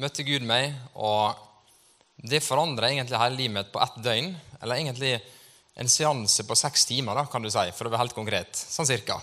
[0.00, 1.36] møtte Gud meg, og
[2.22, 4.32] det forandra egentlig hele livet mitt på ett døgn.
[4.62, 5.16] Eller egentlig
[5.74, 8.56] en seanse på seks timer, da, kan du si, for å være helt konkret.
[8.56, 9.18] Sånn cirka.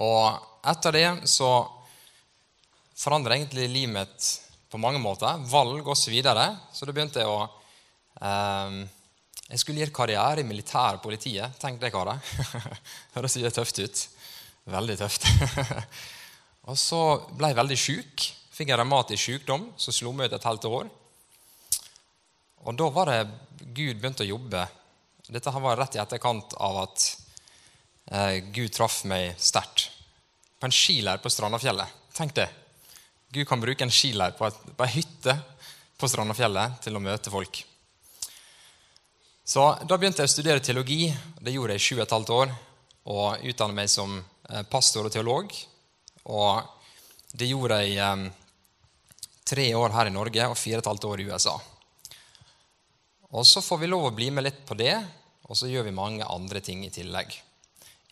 [0.00, 1.50] Og etter det så
[3.00, 4.30] forandra egentlig livet mitt
[4.70, 5.42] på mange måter.
[5.50, 6.06] Valg osv.
[6.06, 6.46] Så, videre.
[6.72, 7.42] så da begynte jeg å
[8.22, 8.80] eh,
[9.50, 11.58] Jeg skulle gjøre karriere i militæret politiet.
[11.60, 12.20] Tenk det, karer.
[13.16, 14.02] Høres ikke tøft ut.
[14.70, 15.26] Veldig tøft.
[16.70, 17.02] og så
[17.34, 18.30] ble jeg veldig sjuk.
[18.60, 20.88] Fikk en revmatisk sykdom som slo meg ut et halvt år.
[22.68, 23.20] Og da var det
[23.72, 24.66] Gud begynte å jobbe.
[25.32, 27.04] Dette var rett i etterkant av at
[28.12, 29.86] eh, Gud traff meg sterkt.
[30.60, 31.94] På en skileir på Strandafjellet.
[32.12, 32.50] Tenk det.
[33.32, 35.38] Gud kan bruke en skileir på, på ei hytte
[35.96, 37.62] på Strandafjellet til å møte folk.
[39.40, 41.06] Så Da begynte jeg å studere teologi.
[41.40, 42.52] Det gjorde jeg i sju og et halvt år.
[43.08, 45.56] Og utdannet meg som eh, pastor og teolog.
[46.28, 46.60] Og
[47.32, 48.28] det gjorde jeg eh,
[49.46, 51.54] tre år her i Norge og fire og et halvt år i USA.
[53.30, 54.94] Og Så får vi lov å bli med litt på det,
[55.46, 57.34] og så gjør vi mange andre ting i tillegg.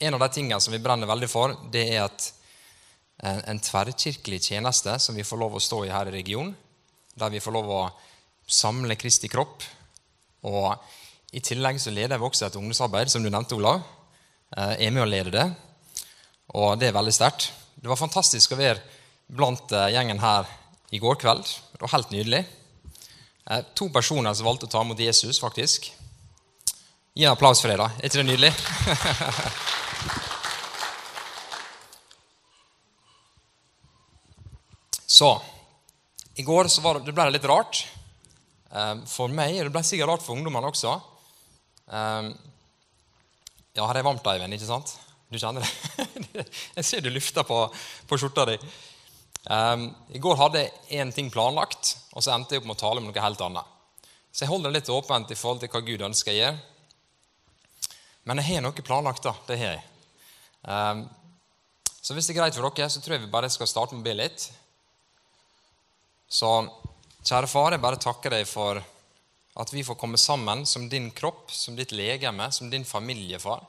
[0.00, 2.28] En av de tingene som vi brenner veldig for, det er at
[3.18, 6.54] en, en tverrkirkelig tjeneste som vi får lov å stå i her i regionen,
[7.18, 7.82] der vi får lov å
[8.46, 9.64] samle Kristi kropp.
[10.46, 10.70] Og
[11.34, 13.82] I tillegg så leder vi også et ungdomsarbeid, som du nevnte, Olav.
[14.56, 15.44] Eh, er med å lede det,
[16.56, 17.50] og det er veldig sterkt.
[17.76, 18.80] Det var fantastisk å være
[19.28, 20.48] blant eh, gjengen her
[20.90, 21.44] i går kveld.
[21.72, 22.46] Det var helt nydelig.
[23.50, 25.92] Eh, to personer som valgte å ta imot Jesus, faktisk.
[27.14, 27.88] Gi en applaus for det, da.
[27.98, 28.52] Er ikke det nydelig?
[35.18, 35.42] så
[36.38, 37.74] I går så det, det ble det litt rart
[38.72, 39.58] eh, for meg.
[39.58, 40.92] og Det ble sikkert rart for ungdommene også.
[41.88, 42.24] Eh,
[43.76, 44.88] ja, her er varmt, Eivind, ikke sant?
[45.28, 45.70] Du kjenner det?
[46.78, 47.58] Jeg ser du lufter på,
[48.08, 48.56] på skjorta di.
[49.48, 52.82] Um, I går hadde jeg én ting planlagt, og så endte jeg opp med å
[52.82, 53.76] tale om noe helt annet.
[54.28, 56.58] Så jeg holder det litt åpent i forhold til hva Gud ønsker jeg gjør.
[58.28, 59.24] Men jeg har noe planlagt.
[59.24, 59.86] da, det har jeg.
[60.68, 61.06] Um,
[62.02, 64.04] så hvis det er greit for dere, så tror jeg vi bare skal starte med
[64.04, 64.44] å be litt.
[66.28, 66.52] Så
[67.24, 68.82] kjære far, jeg bare takker deg for
[69.58, 73.64] at vi får komme sammen som din kropp, som ditt legeme, som din familiefar.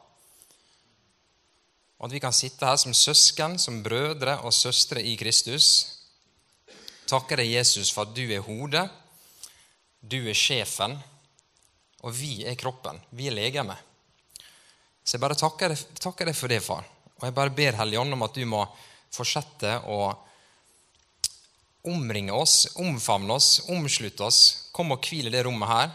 [2.00, 5.68] Og at vi kan sitte her som søsken, som brødre og søstre i Kristus.
[7.10, 8.86] Takker deg, Jesus, for at du er hodet,
[10.00, 10.96] du er sjefen,
[12.00, 13.02] og vi er kroppen.
[13.12, 13.76] Vi er legeme.
[15.04, 16.88] Så jeg bare takker deg, takker deg for det, far.
[17.20, 18.62] Og jeg bare ber Helligånd om at du må
[19.12, 20.00] fortsette å
[21.90, 24.70] omringe oss, omfavne oss, omslutte oss.
[24.72, 25.92] Kom og hvil i det rommet her.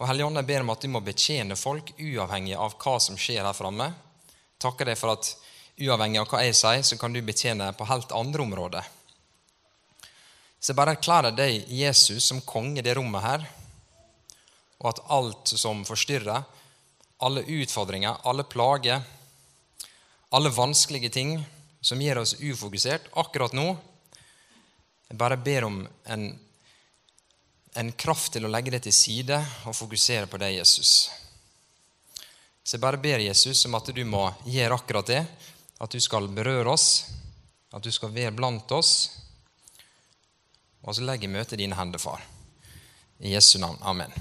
[0.00, 3.44] Og Helligånd, jeg ber om at du må betjene folk uavhengig av hva som skjer
[3.44, 3.90] her framme.
[4.62, 5.34] Takker deg for at
[5.80, 8.90] uavhengig av hva jeg sier, så kan du betjene på helt andre områder.
[10.62, 13.46] Så jeg bare erklærer deg, Jesus, som konge i det rommet her,
[14.82, 16.44] og at alt som forstyrrer,
[17.22, 19.02] alle utfordringer, alle plager,
[20.34, 21.36] alle vanskelige ting
[21.82, 23.66] som gjør oss ufokusert akkurat nå
[25.10, 25.74] Jeg bare ber om
[26.08, 26.22] en,
[27.76, 29.36] en kraft til å legge det til side
[29.68, 31.10] og fokusere på deg, Jesus.
[32.64, 35.20] Så jeg bare ber Jesus om at du må gjøre akkurat det
[35.82, 37.04] at du skal berøre oss,
[37.74, 38.92] at du skal være blant oss.
[40.82, 42.22] Og så legger jeg møtet i dine hender, far.
[43.22, 43.78] I Jesu navn.
[43.82, 44.12] Amen.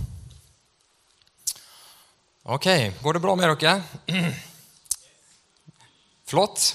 [2.49, 2.67] Ok,
[3.01, 3.75] går det bra med dere?
[6.31, 6.71] Flott.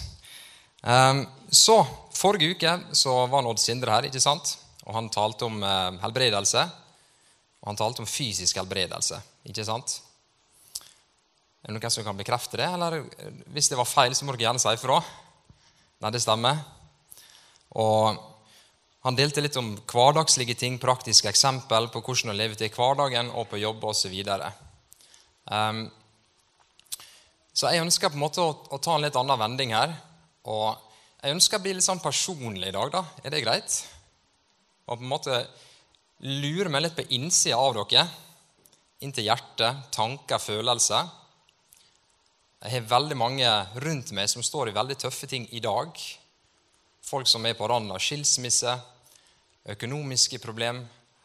[0.87, 1.81] Ehm, så,
[2.17, 4.57] Forrige uke så var Odd Sindre her, ikke sant?
[4.87, 6.63] og han talte om eh, helbredelse.
[7.63, 9.19] Og han talte om fysisk helbredelse.
[9.51, 9.99] ikke sant?
[11.67, 12.67] Er det noen som kan bekrefte det?
[12.71, 13.01] Eller
[13.51, 15.01] hvis det var feil, så må dere gjerne si ifra.
[15.99, 16.61] Nei, det stemmer.
[17.75, 18.21] Og
[19.03, 23.49] han delte litt om hverdagslige ting, praktiske eksempel på hvordan å leve til hverdagen og
[23.51, 24.15] på jobb osv.
[25.51, 25.83] Um,
[27.51, 29.99] så jeg ønsker på en måte å, å, ta en litt annen vending her.
[30.47, 30.79] Og
[31.19, 32.95] jeg ønsker å bli litt sånn personlig i dag.
[32.95, 33.03] da.
[33.27, 33.83] Er det greit?
[34.87, 35.43] Og på en måte
[36.23, 38.07] lure meg litt på innsida av dere.
[39.03, 41.11] Inn til hjertet, tanker, følelser.
[42.57, 43.49] Jeg har veldig mange
[43.85, 45.93] rundt meg som står i veldig tøffe ting i dag.
[47.05, 48.73] Folk som er på randen av skilsmisse,
[49.69, 50.81] økonomiske problem,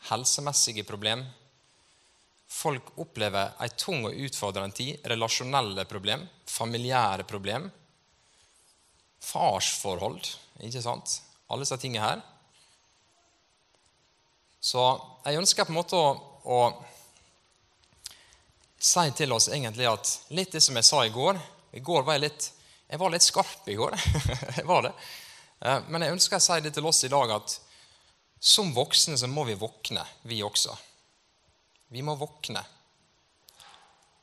[0.10, 1.24] helsemessige problem.
[2.52, 5.00] Folk opplever ei tung og utfordrende tid.
[5.08, 7.70] Relasjonelle problem, familiære problem.
[9.24, 10.34] Farsforhold,
[10.68, 11.22] ikke sant?
[11.48, 12.26] Alle disse tingene her.
[14.60, 14.84] Så
[15.24, 16.12] jeg ønsker på en måte å,
[16.44, 16.60] å
[18.82, 21.38] si til oss egentlig at litt det som jeg sa i går
[21.78, 22.48] I går var jeg litt,
[22.90, 23.68] jeg var litt skarp.
[23.70, 23.94] i går.
[24.58, 24.92] jeg var det.
[25.62, 27.54] Eh, men jeg ønsker å si det til oss i dag at
[28.42, 30.76] som voksne så må vi våkne, vi også.
[31.94, 32.64] Vi må våkne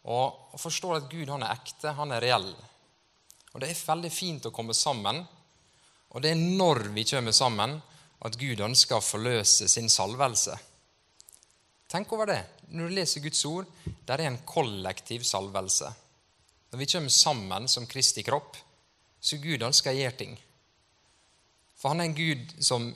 [0.09, 2.49] og forstå at Gud han er ekte, han er reell.
[3.53, 5.21] Og Det er veldig fint å komme sammen,
[6.09, 7.77] og det er når vi kommer sammen,
[8.25, 10.57] at Gud ønsker å forløse sin salvelse.
[11.89, 12.41] Tenk over det.
[12.69, 13.69] Når du leser Guds ord,
[14.07, 15.89] der er en kollektiv salvelse.
[16.71, 18.57] Når vi kommer sammen som Kristi kropp,
[19.21, 20.35] så Gud ønsker å gjøre ting.
[21.79, 22.91] For han er en Gud som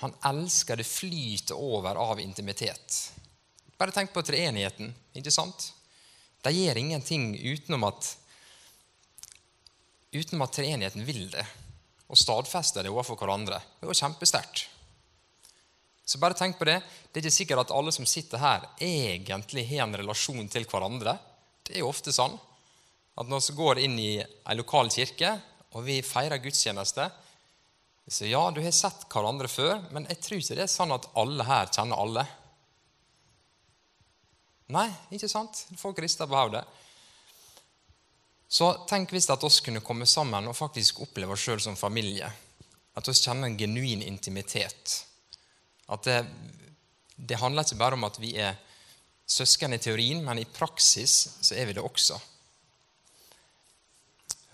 [0.00, 3.00] han elsker det flyter over av intimitet.
[3.76, 4.94] Bare tenk på treenigheten.
[5.16, 5.72] ikke sant?
[6.44, 8.14] De gjør ingenting utenom at,
[10.12, 11.44] utenom at treenigheten vil det,
[12.08, 13.60] og stadfester det overfor hverandre.
[13.80, 14.68] Det jo kjempesterkt.
[16.10, 16.80] Så bare tenk på det.
[17.06, 21.14] Det er ikke sikkert at alle som sitter her, egentlig har en relasjon til hverandre.
[21.62, 22.34] Det er jo ofte sånn
[23.20, 25.36] at når vi går inn i ei lokal kirke,
[25.70, 27.04] og vi feirer gudstjeneste
[28.10, 31.04] Så ja, du har sett hverandre før, men jeg tror ikke det er sånn at
[31.20, 32.24] alle her kjenner alle.
[34.74, 35.60] Nei, ikke sant?
[35.78, 36.64] Folk rister på hodet.
[38.50, 42.32] Så tenk hvis at oss kunne komme sammen og faktisk oppleve oss sjøl som familie.
[42.98, 45.04] At vi kjenner en genuin intimitet.
[45.90, 46.18] At det,
[47.16, 48.58] det, handler ikke bare om at vi er
[49.30, 52.18] søsken i teorien, men i praksis så er vi det også.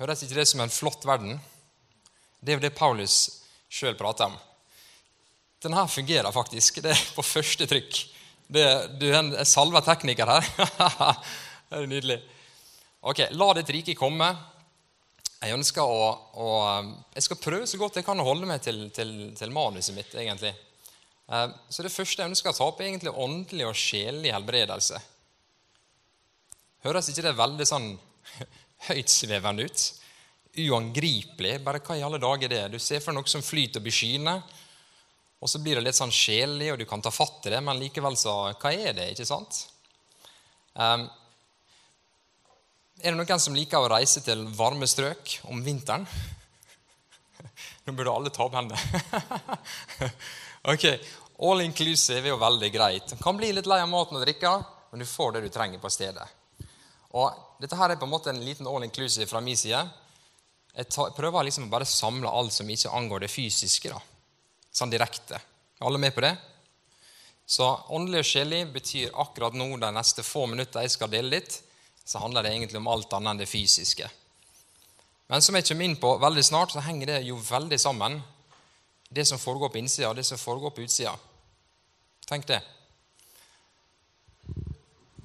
[0.00, 1.38] Høres ikke det som en flott verden?
[2.40, 3.18] Det er jo det Paulus
[3.72, 4.36] sjøl prater om.
[5.62, 6.82] Denne fungerer faktisk.
[6.84, 8.02] Det er på første trykk.
[8.46, 8.66] Det,
[9.00, 10.50] du er en salva tekniker her.
[11.70, 12.20] det er nydelig.
[13.06, 14.28] Ok, La ditt rike komme.
[15.36, 16.06] Jeg ønsker å,
[16.42, 16.46] å,
[17.14, 20.14] jeg skal prøve så godt jeg kan å holde meg til, til, til manuset mitt.
[20.14, 20.52] egentlig.
[21.28, 25.00] Eh, så Det første ønsker å ta opp, er egentlig åndelig og sjelelig helbredelse.
[26.86, 27.88] Høres ikke det veldig sånn
[28.88, 29.86] høytsvevende ut?
[30.56, 31.58] Uangripelig.
[31.64, 32.78] Bare hva i alle dager er det?
[32.78, 34.38] Du ser for noe som flyter og i skyene.
[35.42, 37.78] Og så blir det litt sånn sjelelig, og du kan ta fatt i det, men
[37.80, 39.66] likevel så Hva er det, ikke sant?
[40.72, 41.04] Um,
[43.02, 46.06] er det noen som liker å reise til varme strøk om vinteren?
[47.84, 48.80] Nå burde alle ta opp hendene.
[50.72, 50.86] ok,
[51.46, 53.10] All inclusive er jo veldig greit.
[53.12, 54.54] Du kan bli litt lei av maten og drikka,
[54.90, 56.24] men du får det du trenger på stedet.
[57.12, 59.78] Og Dette her er på en måte en liten all inclusive fra min side.
[60.76, 63.88] Jeg prøver liksom å bare samle alt som ikke angår det fysiske.
[63.92, 64.00] da
[64.76, 65.40] sånn direkte.
[65.80, 66.34] Er alle med på det?
[67.46, 71.60] Så åndelig og sjelig betyr akkurat nå de neste få minutter jeg skal dele litt,
[72.06, 74.08] så handler det egentlig om alt annet enn det fysiske.
[75.30, 78.20] Men som jeg kommer inn på veldig snart, så henger det jo veldig sammen,
[79.08, 81.14] det som foregår på innsida, og det som foregår på utsida.
[82.26, 82.60] Tenk det.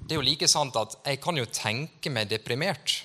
[0.02, 3.02] Det er jo like sant at jeg kan jo tenke meg deprimert,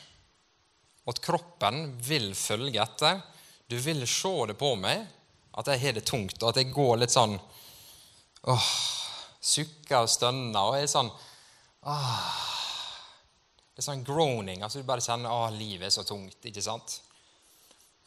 [1.05, 3.21] og at kroppen vil følge etter.
[3.69, 5.05] Du vil se det på meg,
[5.57, 7.37] at jeg har det tungt, og at jeg går litt sånn
[8.47, 8.69] åh,
[9.47, 11.09] Sukker og stønner og er sånn
[11.87, 12.43] åh,
[13.71, 14.63] Det er sånn groaning.
[14.63, 16.37] altså Du bare kjenner at livet er så tungt.
[16.43, 16.99] ikke sant?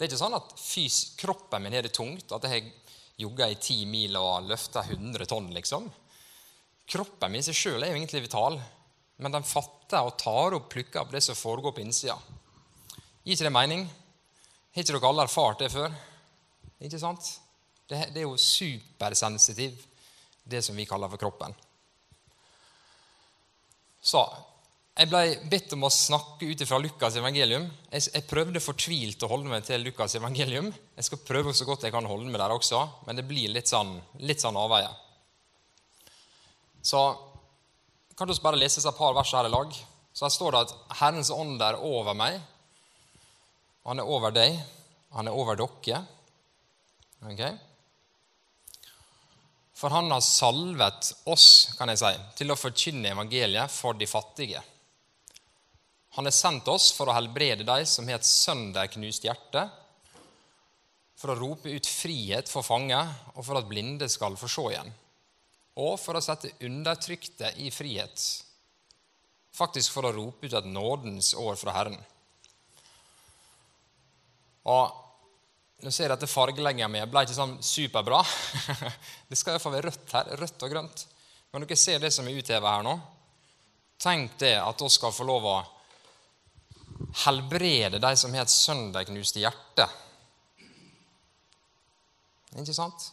[0.01, 2.69] Det er ikke sånn at fys, kroppen min har det tungt, at jeg har
[3.21, 5.91] jogga i ti mil og løfta 100 tonn, liksom.
[6.89, 8.57] Kroppen min i seg sjøl er jo egentlig vital,
[9.21, 12.17] men den fatter og tar opp plukker opp det som foregår på innsida.
[13.27, 13.85] Gir ikke det mening?
[14.73, 15.93] Har ikke dere alle erfart det før?
[16.81, 17.29] Ikke sant?
[17.85, 19.85] Det, det er jo supersensitiv,
[20.49, 21.53] det som vi kaller for kroppen.
[24.01, 24.25] Så
[25.01, 27.63] jeg ble bedt om å snakke ut fra Lukas' evangelium.
[27.89, 30.67] Jeg, jeg, prøvde fortvilt å holde meg til Lukas' evangelium.
[30.99, 33.71] Jeg skal prøve så godt jeg kan holde meg der også, men det blir litt
[33.71, 34.93] sånn, litt sånn avveier.
[36.85, 37.01] Så
[38.17, 39.73] kan vi bare lese et par vers her i lag.
[40.13, 42.41] Så Her står det at 'Herrens ånd er over meg'.
[43.89, 44.59] Han er over deg,
[45.17, 46.03] han er over dere.
[47.25, 47.57] Okay?
[49.73, 54.61] For han har salvet oss kan jeg si, til å forkynne evangeliet for de fattige.
[56.17, 59.67] Han har sendt oss for å helbrede de som har et sønderknust hjerte,
[61.21, 64.95] for å rope ut frihet for fanger, og for at blinde skal få se igjen,
[65.81, 68.25] og for å sette undertrykte i frihet,
[69.55, 72.01] faktisk for å rope ut et nådens år fra Herren.
[74.71, 75.07] Og
[75.81, 78.19] Nå ser jeg at fargelegginga mi ble ikke sånn superbra.
[79.31, 80.33] Det skal iallfall være rødt her.
[80.37, 81.05] Rødt og grønt.
[81.51, 82.93] Men dere ser det som er utheva her nå.
[84.01, 85.55] Tenk det at vi skal få lov å
[87.25, 89.87] helbrede de som har et søndagknust hjerte.
[92.59, 93.11] Ikke sant?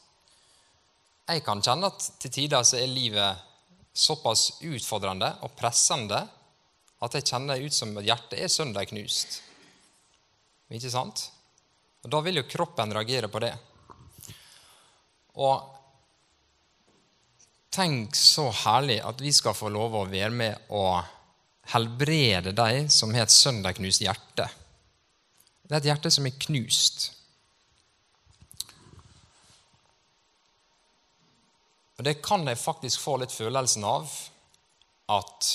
[1.27, 3.43] Jeg kan kjenne at til tider så er livet
[3.97, 6.21] såpass utfordrende og pressende
[7.03, 9.41] at jeg kjenner ut som at hjertet er søndagknust.
[10.73, 11.27] Ikke sant?
[12.03, 13.53] Og Da vil jo kroppen reagere på det.
[15.37, 15.73] Og
[17.73, 21.16] tenk så herlig at vi skal få lov å være med og
[21.73, 24.47] helbrede de som har et søndagknust hjerte.
[25.67, 27.09] Det er et hjerte som er knust.
[31.97, 34.11] Og det kan jeg faktisk få litt følelsen av
[35.11, 35.49] at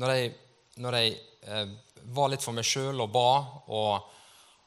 [0.00, 0.32] når jeg,
[0.80, 1.14] når jeg
[1.46, 1.74] eh,
[2.16, 3.28] var litt for meg sjøl og ba
[3.68, 4.08] og,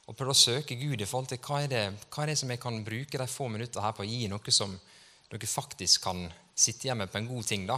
[0.05, 2.53] og, prøvde å søke Gud i forhold til hva er, det, hva er det som
[2.53, 4.77] jeg kan bruke de få minutter her på å gi noe som
[5.27, 6.21] dere faktisk kan
[6.57, 7.75] sitte hjemme på en god ting, da,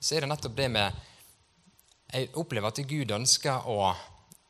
[0.00, 1.04] så er det nettopp det med
[2.12, 3.90] Jeg opplever at Gud ønsker å,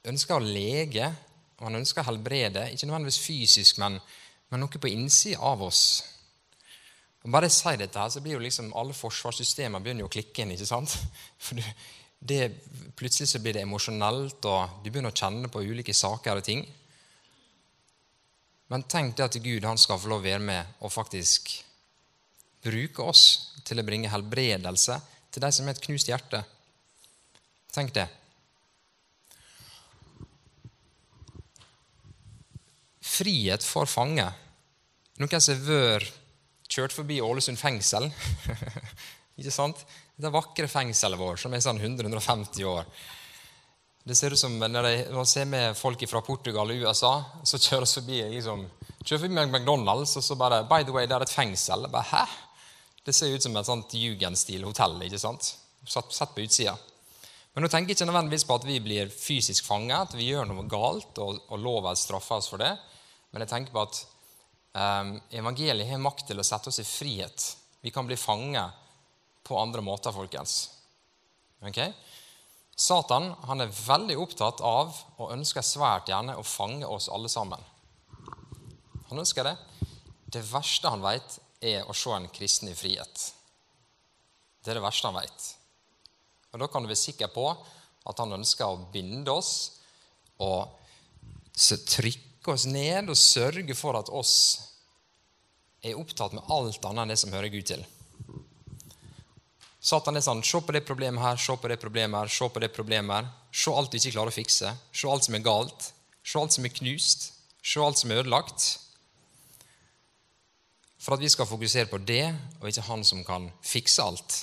[0.07, 1.09] ønsker å lege,
[1.57, 3.97] og han ønsker å helbrede, ikke nødvendigvis fysisk, men,
[4.51, 5.87] men noe på innsida av oss
[7.27, 10.15] og Bare jeg sier dette, her, så blir jo liksom alle forsvarssystemer begynner jo å
[10.15, 10.53] klikke inn.
[10.55, 10.93] ikke sant?
[11.43, 12.41] For det,
[12.97, 16.63] Plutselig så blir det emosjonelt, og du begynner å kjenne på ulike saker og ting.
[18.71, 21.51] Men tenk det at Gud han skal få lov å være med og faktisk
[22.63, 23.25] bruke oss
[23.67, 25.01] til å bringe helbredelse
[25.35, 26.45] til de som har et knust hjerte.
[27.77, 28.07] Tenk det.
[33.05, 34.25] Frihet for fange.
[35.21, 36.05] Noen som har
[36.69, 38.09] kjørt forbi Ålesund fengsel.
[39.39, 39.85] ikke sant?
[40.17, 42.89] Det vakre fengselet vårt, som er sånn 100-150 år.
[44.07, 47.13] Det ser ut som når man ser med folk fra Portugal og USA,
[47.45, 48.65] så kjører forbi liksom,
[49.03, 51.89] kjører forbi McDonald's, og så bare By the way, det er et fengsel.
[51.93, 52.25] Bare, Hæ?
[53.05, 55.01] Det ser ut som et sånt jugendstil-hotell.
[55.07, 55.53] ikke sant?
[55.87, 56.77] Satt på utsida.
[57.57, 60.45] Men nå tenker jeg ikke nødvendigvis på at vi blir fysisk fanget, at vi gjør
[60.51, 62.75] noe galt, og, og loven straffer oss for det.
[63.33, 64.03] Men jeg tenker på at
[64.77, 67.45] Um, evangeliet har makt til å sette oss i frihet.
[67.81, 68.77] Vi kan bli fanget
[69.47, 70.67] på andre måter, folkens.
[71.65, 71.95] Okay?
[72.77, 77.63] Satan han er veldig opptatt av og ønsker svært gjerne å fange oss alle sammen.
[79.09, 79.55] Han ønsker det.
[80.37, 83.31] Det verste han vet, er å se en kristen i frihet.
[84.61, 85.47] Det er det verste han vet.
[86.57, 89.83] Og Da kan du være sikker på at han ønsker å binde oss
[90.41, 90.73] og
[91.53, 94.33] trykke oss ned og sørge for at oss
[95.85, 97.85] er opptatt med alt annet enn det som hører Gud til.
[99.87, 102.63] Satan er sånn Se på det problemet her, se på det problemet her, se på
[102.63, 103.29] det problemet her.
[103.53, 104.73] Se alt du ikke klarer å fikse.
[104.97, 105.93] Se alt som er galt.
[106.25, 107.29] Se alt som er knust.
[107.63, 108.67] Se alt som er ødelagt.
[110.99, 112.25] For at vi skal fokusere på det,
[112.59, 114.41] og ikke han som kan fikse alt.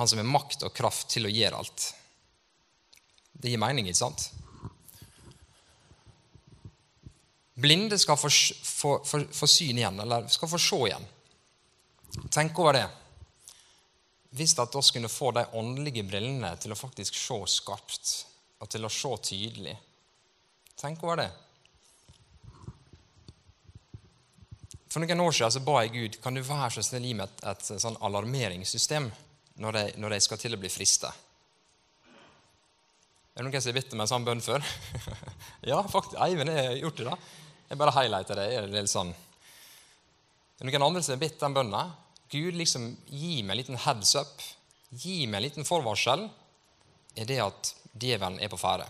[0.00, 1.82] Han som har makt og kraft til å gjøre alt.
[3.36, 4.22] Det gir mening, ikke sant?
[7.60, 8.30] Blinde skal få,
[8.64, 11.04] få, få, få, syn igjen, eller skal få se igjen.
[12.32, 12.86] Tenk over det.
[14.40, 18.16] Hvis at vi kunne få de åndelige brillene til å faktisk se skarpt
[18.64, 19.78] og til å se tydelig.
[20.80, 21.30] Tenk over det.
[24.88, 27.28] For noen år siden så ba jeg Gud kan du være så snill gi meg
[27.28, 29.12] et, et, et sånn alarmeringssystem
[29.60, 31.10] når de, når de skal til å bli frista.
[33.34, 34.64] Er det noen som har bedt om en sånn bønn før?
[35.70, 36.16] ja, faktisk.
[36.24, 37.06] Eivind har gjort det.
[37.10, 37.18] da.
[37.70, 38.46] Jeg bare highlighter det.
[38.56, 39.12] er litt sånn.
[39.14, 41.84] Er Det noen andre som har bedt den bønna.
[42.30, 44.42] Gud, liksom, gi meg en liten heads up.
[44.90, 46.26] Gi meg en liten forvarsel.
[47.16, 48.88] Er det at djevelen er på ferde.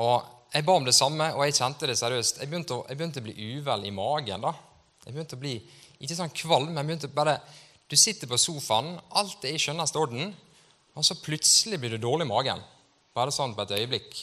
[0.00, 2.38] Og Jeg ba om det samme, og jeg kjente det seriøst.
[2.40, 4.40] Jeg begynte å, jeg begynte å bli uvel i magen.
[4.40, 4.52] da.
[5.04, 5.56] Jeg begynte å bli
[6.00, 7.34] ikke sånn kvalm, men jeg begynte bare
[7.86, 10.32] Du sitter på sofaen, alt er i skjønneste orden,
[10.96, 12.62] og så plutselig blir du dårlig i magen.
[13.14, 14.16] Bare sånn på et øyeblikk.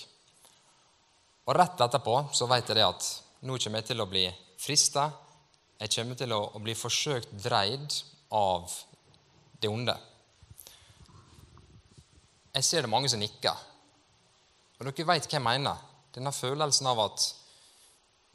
[1.47, 3.07] Og rett etterpå så vet jeg det at
[3.47, 4.25] nå kommer jeg til å bli
[4.59, 5.09] frista.
[5.79, 7.95] Jeg kommer til å, bli forsøkt dreid
[8.35, 8.71] av
[9.59, 9.95] det onde.
[12.53, 13.63] Jeg ser det mange som nikker.
[14.79, 15.89] Og dere vet hva jeg mener.
[16.13, 17.29] Denne følelsen av at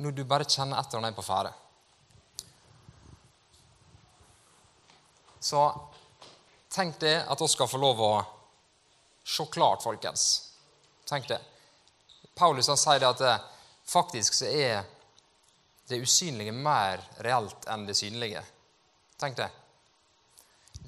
[0.03, 1.53] når du bare kjenner etter når jeg er på ferde.
[5.41, 5.63] Så
[6.69, 8.13] tenk det at vi skal få lov å
[9.25, 10.25] se klart, folkens.
[11.09, 11.41] Tenk det.
[12.35, 13.37] Paulus han sier det at det,
[13.89, 14.85] faktisk så er
[15.89, 18.43] det usynlige mer reelt enn det synlige.
[19.19, 19.49] Tenk det.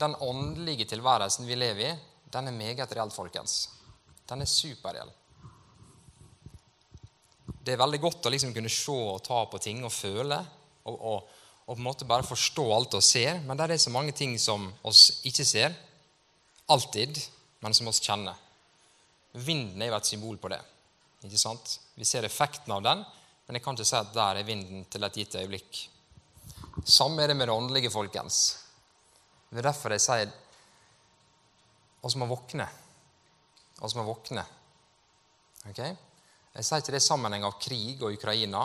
[0.00, 1.94] Den åndelige tilværelsen vi lever i,
[2.30, 3.70] den er meget reell, folkens.
[4.28, 5.10] Den er superreell.
[7.60, 10.38] Det er veldig godt å liksom kunne se og ta på ting og føle.
[10.88, 11.32] Og, og,
[11.70, 13.36] og, på en måte bare forstå alt vi ser.
[13.46, 15.76] Men det er så mange ting som oss ikke ser.
[16.66, 17.20] Alltid.
[17.62, 18.34] Men som oss kjenner.
[19.38, 20.58] Vinden er jo et symbol på det.
[21.22, 21.76] Ikke sant?
[21.94, 23.04] Vi ser effekten av den,
[23.46, 25.80] men jeg kan ikke si at der er vinden til et gitt øyeblikk.
[26.88, 28.40] Samme er det med det åndelige, folkens.
[29.50, 30.32] Det er derfor jeg sier
[32.02, 32.66] oss må våkne.
[33.84, 34.42] Oss må våkne.
[35.68, 35.92] Okay?
[36.56, 38.64] Jeg sier ikke det i sammenheng av krig og Ukraina,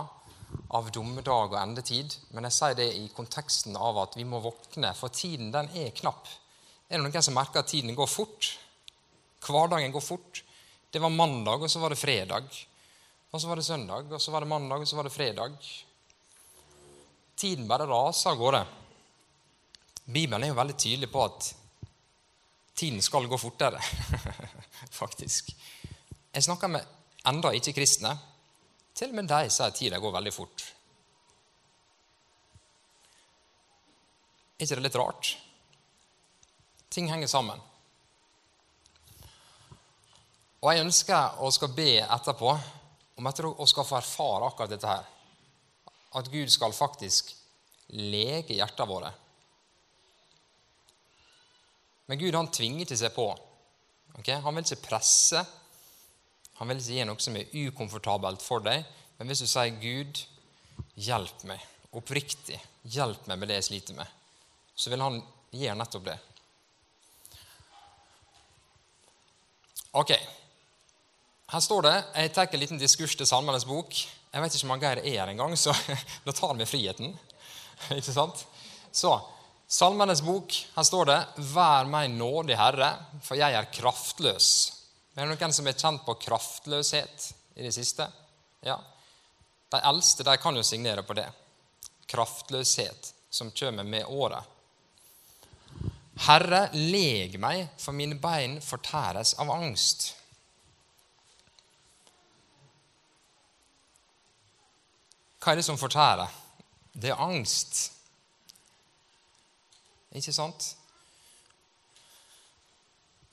[0.76, 4.92] av dommedag og endetid, men jeg sier det i konteksten av at vi må våkne,
[4.98, 6.28] for tiden den er knapp.
[6.90, 8.52] Er det noen som merker at tiden går fort?
[9.46, 10.42] Hverdagen går fort.
[10.92, 12.48] Det var mandag, og så var det fredag.
[13.32, 15.58] Og så var det søndag, og så var det mandag, og så var det fredag.
[17.36, 18.62] Tiden bare raser av gårde.
[20.06, 21.50] Bibelen er jo veldig tydelig på at
[22.78, 23.82] tiden skal gå fortere,
[25.02, 25.52] faktisk.
[26.36, 26.96] Jeg snakker med
[27.26, 28.14] enda ikke kristne.
[28.96, 30.66] Til og med de sier at tida går veldig fort.
[34.56, 35.32] Er ikke det litt rart?
[36.96, 37.60] Ting henger sammen.
[40.64, 42.54] Og jeg ønsker å skal be etterpå
[43.20, 45.04] om at å skal få erfare akkurat dette her.
[46.16, 47.36] At Gud skal faktisk
[48.00, 49.12] lege hjertene våre.
[52.08, 53.28] Men Gud han tvinger ikke seg på.
[54.22, 54.40] Okay?
[54.40, 55.44] Han vil ikke presse.
[56.60, 58.86] Han vil ikke gi noe som er ukomfortabelt for deg.
[59.18, 60.22] Men hvis du sier 'Gud,
[60.96, 61.64] hjelp meg',
[61.96, 64.08] oppriktig, hjelp meg med det jeg sliter med,
[64.76, 65.22] så vil han
[65.56, 66.18] gjøre nettopp det.
[69.96, 70.12] Ok,
[71.48, 73.94] her står det Jeg tar en liten diskurs til Salmenes bok.
[73.96, 75.72] Jeg vet ikke om Geir er her engang, så
[76.26, 77.16] da tar med friheten.
[78.00, 78.46] ikke sant?
[78.92, 79.14] Så,
[79.68, 82.92] Salmenes bok, her står det 'Vær meg nådig, Herre,
[83.24, 84.75] for jeg er kraftløs'.
[85.16, 88.08] Er det noen som er kjent på kraftløshet i det siste?
[88.68, 88.76] Ja.
[89.72, 91.30] De eldste de kan jo signere på det.
[92.12, 94.44] Kraftløshet som kommer med året.
[96.28, 100.14] Herre, leg meg, for mine bein fortæres av angst.
[105.40, 106.32] Hva er det som fortærer?
[106.92, 107.90] Det er angst.
[110.16, 110.72] Ikke sant?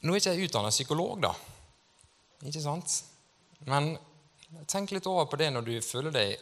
[0.02, 1.30] Nå er ikke jeg utdannet psykolog, da.
[2.42, 2.96] Ikke sant?
[3.68, 3.94] Men
[4.70, 6.34] tenk litt over på det når du føler deg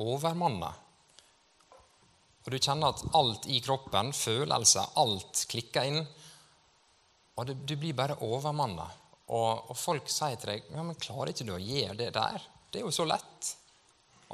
[0.00, 0.72] overmanna.
[2.44, 6.02] Og du kjenner at alt i kroppen, følelser, alt klikker inn.
[7.34, 8.86] Og du, du blir bare overmanna.
[9.24, 12.42] Og, og, folk sier til deg ja, men 'Klarer ikke du å gjøre det der?'
[12.68, 13.54] Det er jo så lett.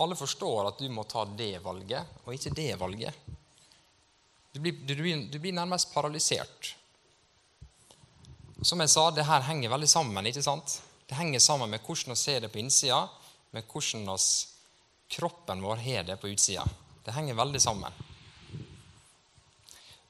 [0.00, 3.14] Alle forstår at du må ta det valget, og ikke det valget.
[4.50, 6.74] Du blir, du du blir nærmest paralysert.
[8.62, 10.26] Som jeg sa, det her henger veldig sammen.
[10.26, 10.80] ikke sant?
[11.10, 13.00] Det henger sammen med hvordan vi ser det på innsida,
[13.50, 14.28] med hvordan oss,
[15.10, 16.62] kroppen vår har det på utsida.
[17.02, 17.96] Det henger veldig sammen.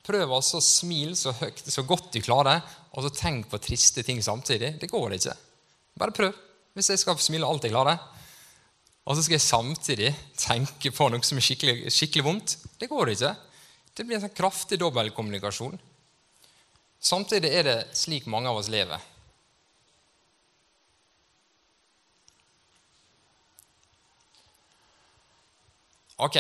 [0.05, 2.61] Prøv også å smile så høyt, så godt du klarer,
[2.93, 4.75] og så tenk på triste ting samtidig.
[4.77, 5.33] Det går ikke.
[5.97, 6.37] Bare prøv.
[6.77, 7.97] Hvis jeg skal smile alt jeg klarer,
[9.09, 12.59] og så skal jeg samtidig tenke på noe som er skikkelig, skikkelig vondt.
[12.77, 13.33] Det går ikke.
[13.97, 15.81] Det blir en sånn kraftig dobbeltkommunikasjon.
[17.01, 19.01] Samtidig er det slik mange av oss lever.
[26.21, 26.37] Ok.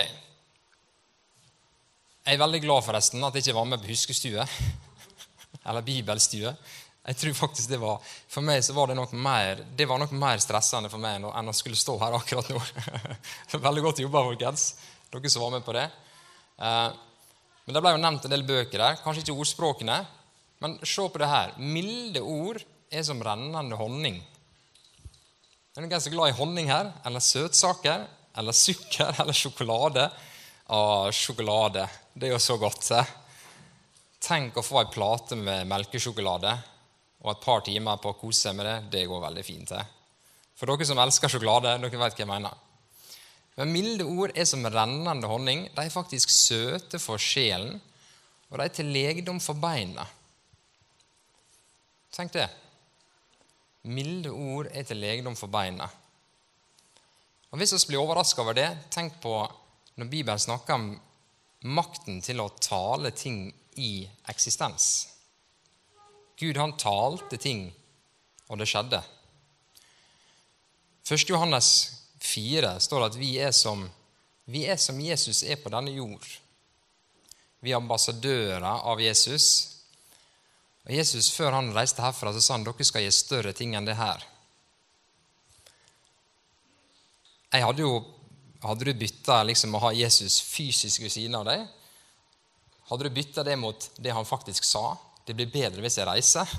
[2.21, 4.45] Jeg er veldig glad forresten at jeg ikke var med på huskestue.
[5.69, 6.53] Eller bibelstue.
[7.01, 7.97] Jeg tror faktisk det var,
[8.29, 11.49] For meg så var det nok mer, det var nok mer stressende for meg enn
[11.49, 12.61] å skulle stå her akkurat nå.
[13.69, 14.67] Veldig godt jobba, folkens,
[15.09, 15.87] dere som var med på det.
[16.61, 16.91] Eh,
[17.65, 19.01] men Det ble jo nevnt en del bøker der.
[19.01, 19.99] Kanskje ikke ordspråkene.
[20.61, 21.57] Men se på det her.
[21.57, 22.61] Milde ord
[22.93, 24.21] er som rennende honning.
[25.73, 26.93] Er det noen som er glad i honning her?
[27.09, 28.05] Eller søtsaker?
[28.41, 29.15] Eller sukker?
[29.21, 30.09] Eller sjokolade?
[30.73, 31.85] Å, sjokolade.
[32.15, 32.89] Det er jo så godt.
[34.21, 36.57] Tenk å få ei plate med melkesjokolade
[37.21, 39.73] og et par timer på å kose seg med det, det går veldig fint.
[40.57, 42.57] For dere som elsker sjokolade, dere vet hva jeg mener.
[43.61, 45.67] Men milde ord er som rennende honning.
[45.75, 47.77] De er faktisk søte for sjelen,
[48.49, 50.07] og de er til legedom for beina.
[52.17, 52.49] Tenk det.
[53.89, 55.91] Milde ord er til legedom for beina.
[57.51, 59.35] Og Hvis vi blir overraska over det, tenk på
[59.99, 60.91] når Bibelen snakker om
[61.67, 65.09] makten til å tale ting i eksistens.
[66.39, 67.67] Gud han talte ting,
[68.49, 69.03] og det skjedde.
[71.11, 71.27] 1.
[71.29, 71.69] Johannes
[72.23, 73.83] 4 står det at vi er, som,
[74.47, 76.25] vi er som Jesus er på denne jord.
[77.61, 79.47] Vi er ambassadører av Jesus.
[80.87, 83.89] Og Jesus, Før han reiste herfra, så sa han dere skal gi større ting enn
[83.89, 84.23] det her.
[87.51, 88.01] Jeg hadde jo
[88.61, 91.63] Hadde du bytta liksom, å ha Jesus fysisk ved siden av deg?
[92.91, 94.99] Hadde du bytta det mot det han faktisk sa?
[95.25, 96.53] Det blir bedre hvis jeg reiser.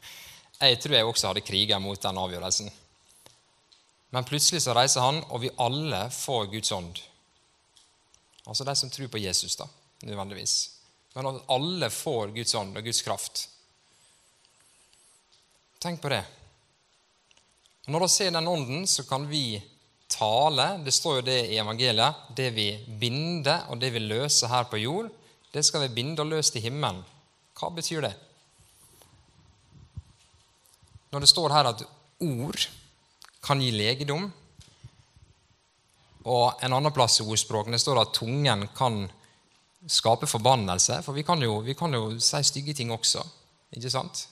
[0.62, 2.68] Jeg tror jeg også hadde kriga mot den avgjørelsen.
[4.14, 7.00] Men plutselig så reiser han, og vi alle får Guds ånd.
[8.46, 9.66] Altså de som tror på Jesus, da,
[10.06, 10.54] nødvendigvis.
[11.16, 13.42] Men at alle får Guds ånd og Guds kraft.
[15.82, 16.22] Tenk på det.
[17.90, 19.58] Når vi ser den ånden, så kan vi
[20.12, 20.66] tale.
[20.84, 22.26] Det står jo det i evangeliet.
[22.36, 22.68] Det vi
[23.00, 25.08] binder, og det vi løser her på jord,
[25.52, 27.02] det skal vi binde og løse til himmelen.
[27.58, 28.12] Hva betyr det?
[31.12, 31.82] Når det står her at
[32.24, 32.68] ord
[33.44, 34.30] kan gi legedom,
[36.22, 39.02] og en annen plass i ordspråkene står det at tungen kan
[39.90, 43.24] skape forbannelse, for vi kan jo, vi kan jo si stygge ting også,
[43.74, 44.28] ikke sant?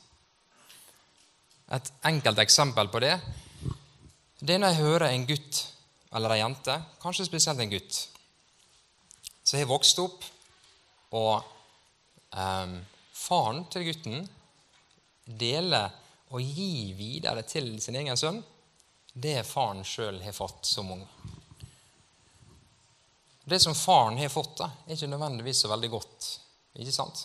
[1.75, 3.17] Et enkelt eksempel på det
[4.41, 5.63] det er når jeg hører en gutt
[6.17, 7.99] eller ei jente, kanskje spesielt en gutt,
[9.45, 10.25] som har vokst opp,
[11.17, 11.43] og
[12.35, 12.77] eh,
[13.21, 14.25] faren til gutten
[15.27, 15.91] deler
[16.31, 18.41] og gir videre til sin egen sønn
[19.13, 21.03] det faren sjøl har fått som ung.
[23.45, 26.29] Det som faren har fått, da, er ikke nødvendigvis så veldig godt.
[26.79, 27.25] Ikke sant?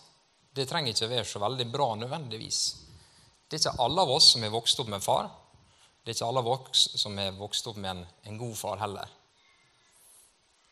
[0.56, 2.62] Det trenger ikke å være så veldig bra nødvendigvis.
[3.46, 5.30] Det er ikke alle av oss som har vokst opp med far.
[6.06, 9.14] Det er ikke alle av som har vokst opp med en, en god far heller.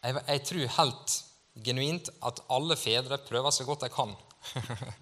[0.04, 1.15] Jeg, jeg tror helt
[1.65, 4.13] genuint at alle fedre prøver så godt de kan.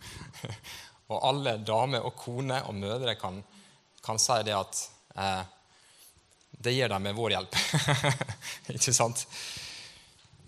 [1.11, 3.41] og alle damer og koner og mødre kan,
[3.99, 4.79] kan si det at
[5.19, 5.43] eh,
[6.63, 7.59] det gir dem med vår hjelp.
[8.77, 9.25] Ikke sant?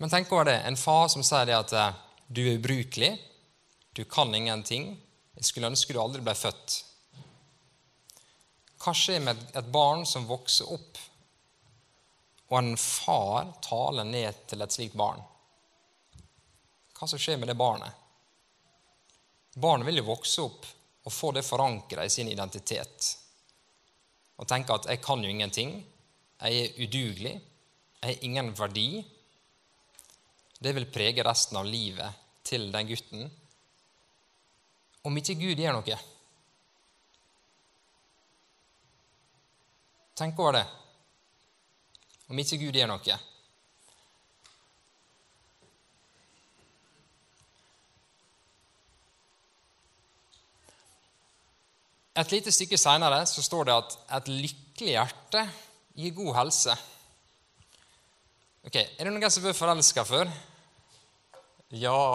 [0.00, 0.62] Men tenk over det.
[0.64, 2.00] En far som sier det at eh,
[2.32, 3.12] du er ubrukelig,
[3.92, 4.94] du kan ingenting.
[5.36, 6.80] Jeg skulle ønske du aldri ble født.
[8.84, 10.98] Hva skjer med et barn som vokser opp,
[12.52, 15.22] og en far taler ned til et slikt barn?
[16.92, 17.96] Hva som skjer med det barnet?
[19.56, 20.68] Barnet vil jo vokse opp
[21.04, 23.08] og få det forankra i sin identitet.
[24.36, 25.84] Og tenke at 'jeg kan jo ingenting',
[26.40, 27.40] 'jeg er udugelig',
[28.02, 29.04] 'jeg har ingen verdi'.
[30.60, 32.12] Det vil prege resten av livet
[32.44, 33.30] til den gutten.
[35.04, 35.98] Om ikke Gud gjør noe.
[40.14, 40.64] Tenk over det.
[42.30, 43.16] Om ikke Gud gjør noe.
[52.14, 55.40] Et lite stykke seinere står det at et lykkelig hjerte
[55.98, 56.76] gir god helse.
[58.64, 60.30] Ok, Er det noen som har vært forelska før?
[61.74, 61.98] Ja.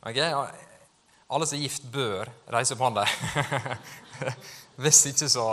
[0.00, 3.02] Ok, Alle som er gift, bør reise opp hånda.
[4.80, 5.44] Hvis ikke, så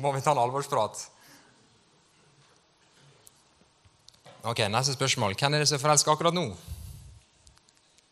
[0.00, 1.02] må vi ta en alvorsprat.
[4.44, 5.36] Ok, Neste spørsmål.
[5.40, 6.48] Hvem er det som er forelska akkurat nå?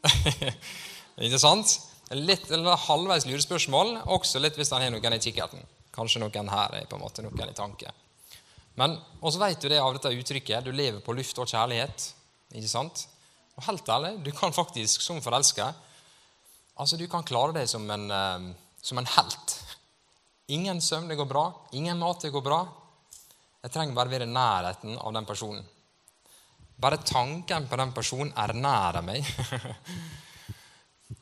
[1.26, 1.74] ikke sant?
[2.12, 5.60] Litt eller halvveis lurespørsmål, også litt hvis han har noen i kikkerten.
[5.92, 7.92] Kanskje noen her er på en måte noen i tanke.
[8.80, 10.64] Men også vet du det av dette uttrykket.
[10.64, 12.08] Du lever på luft og kjærlighet.
[12.56, 13.06] ikke sant?
[13.56, 15.72] Og helt ærlig, du kan faktisk som forelska
[16.80, 18.46] altså Du kan klare deg som en, um,
[18.80, 19.56] som en helt.
[20.46, 21.44] Ingen søvn, det går bra.
[21.72, 22.64] Ingen mat, det går bra.
[23.62, 25.62] Jeg trenger bare være i nærheten av den personen.
[26.82, 29.22] Bare tanken på den personen ernærer meg.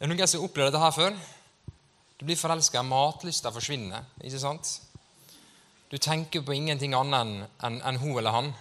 [0.01, 1.17] Er det noen som har opplevd dette her før?
[2.17, 4.07] Du blir forelska, matlysta forsvinner.
[4.25, 4.71] ikke sant?
[5.91, 7.33] Du tenker på ingenting annet enn
[7.67, 8.53] en, en hun eller han.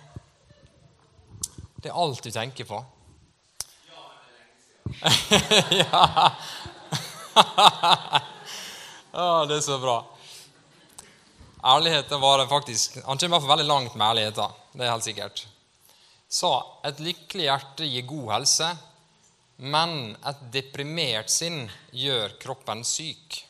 [1.80, 2.82] Det er alt du tenker på.
[3.90, 4.04] ja.
[4.20, 5.84] det er lenge siden.
[5.84, 6.04] ja.
[9.14, 10.02] Å, det er så bra.
[11.64, 14.54] Ærligheten var det faktisk Han kommer veldig langt med ærligheten.
[14.74, 15.48] Det er helt sikkert.
[16.30, 16.52] Så
[16.86, 18.70] et lykkelig hjerte gir god helse,
[19.58, 23.42] men et deprimert sinn gjør kroppen syk.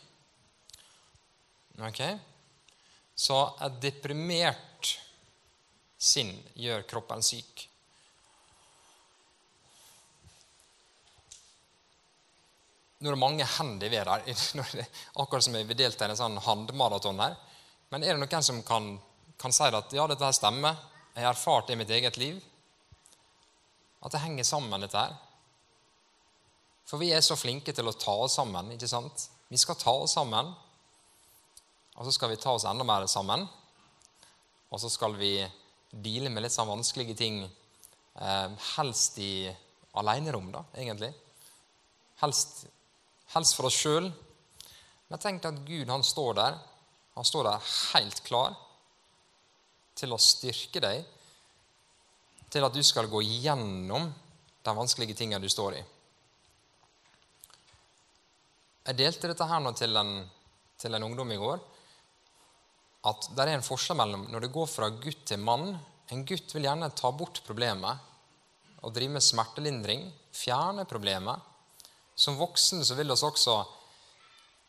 [1.86, 2.02] Ok?
[3.20, 4.94] Så et deprimert
[6.00, 7.68] sinn gjør kroppen syk.
[13.00, 17.22] Nå er det mange hender ved der, akkurat som vi deltar i en sånn handmaraton
[17.22, 17.38] her.
[17.90, 18.92] Men er det noen som kan,
[19.42, 20.78] kan si at ja, dette her stemmer?
[21.16, 22.38] Jeg har erfart det i mitt eget liv.
[24.06, 25.16] At det henger sammen, dette her.
[26.90, 28.72] For vi er så flinke til å ta oss sammen.
[28.74, 29.28] ikke sant?
[29.50, 30.54] Vi skal ta oss sammen,
[31.98, 33.48] og så skal vi ta oss enda mer sammen.
[34.70, 35.34] Og så skal vi
[35.90, 39.50] deale med litt sånn vanskelige ting, eh, helst i
[39.98, 41.10] alenerom, da, egentlig.
[42.22, 42.68] Helst,
[43.34, 44.12] helst for oss sjøl.
[45.10, 46.60] Men tenk at Gud han står der.
[47.20, 48.54] Han står der helt klar
[50.00, 51.02] til å styrke deg
[52.48, 54.06] til at du skal gå gjennom
[54.64, 55.82] de vanskelige tingene du står i.
[58.88, 60.14] Jeg delte dette her nå til en,
[60.80, 61.60] til en ungdom i går.
[63.12, 65.74] At det er en forskjell mellom når det går fra gutt til mann.
[66.16, 70.08] En gutt vil gjerne ta bort problemet og drive med smertelindring.
[70.32, 71.36] Fjerne problemet.
[72.16, 73.60] Som voksen så vil vi også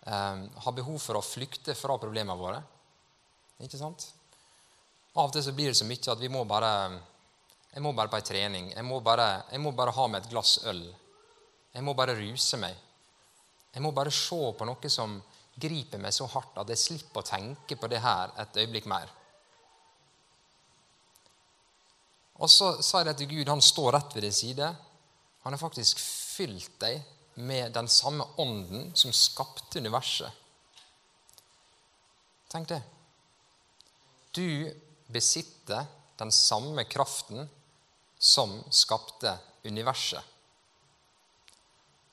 [0.06, 2.60] eh, har behov for å flykte fra problemene våre.
[3.60, 4.06] Ikke sant?
[5.16, 6.74] Av og til så blir det så mye at vi må bare
[7.70, 8.70] Jeg må bare på ei trening.
[8.72, 10.80] Jeg må, bare, jeg må bare ha med et glass øl.
[11.70, 12.74] Jeg må bare ruse meg.
[13.70, 15.20] Jeg må bare se på noe som
[15.54, 19.12] griper meg så hardt at jeg slipper å tenke på det her et øyeblikk mer.
[22.40, 23.52] Og så sa jeg det til Gud.
[23.52, 24.66] Han står rett ved din side.
[25.44, 27.00] Han har faktisk fylt deg
[27.40, 30.30] med den samme ånden som skapte universet.
[32.50, 32.82] Tenk det.
[34.34, 34.74] Du
[35.06, 35.86] besitter
[36.18, 37.48] den samme kraften
[38.18, 40.22] som skapte universet.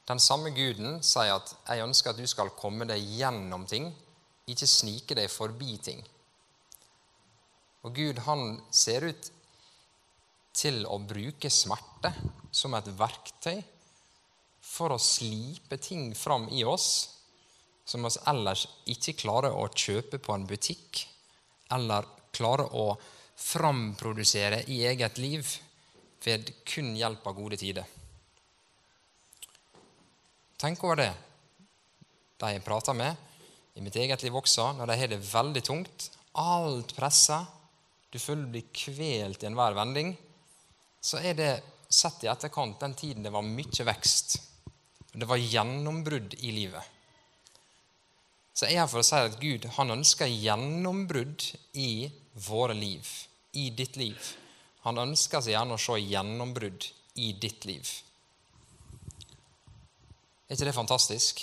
[0.07, 3.93] Den samme Guden sier at 'jeg ønsker at du skal komme deg gjennom ting',
[4.47, 6.07] ikke snike deg forbi ting.
[7.83, 9.31] Og Gud han ser ut
[10.53, 12.13] til å bruke smerte
[12.51, 13.63] som et verktøy
[14.77, 17.17] for å slipe ting fram i oss
[17.87, 21.05] som vi ellers ikke klarer å kjøpe på en butikk,
[21.71, 22.89] eller klarer å
[23.37, 25.47] framprodusere i eget liv
[26.25, 27.85] ved kun hjelp av gode tider.
[30.57, 31.11] Tenk over det,
[32.41, 36.09] de jeg prater med i mitt eget liv også, når de har det veldig tungt.
[36.41, 37.45] Alt presser.
[38.09, 40.15] Du føler du blir kvelt i enhver vending.
[40.99, 41.51] Så er det
[41.87, 44.39] sett i etterkant den tiden det var mye vekst.
[45.17, 46.83] Det var gjennombrudd i livet.
[48.53, 51.45] Så jeg er her for å si at Gud han ønsker gjennombrudd
[51.77, 52.09] i
[52.47, 53.05] våre liv,
[53.57, 54.17] i ditt liv.
[54.85, 56.85] Han ønsker seg gjerne å se gjennombrudd
[57.21, 57.89] i ditt liv.
[60.47, 61.41] Er ikke det fantastisk?